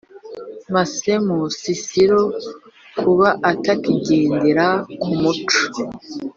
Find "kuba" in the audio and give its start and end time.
2.99-3.27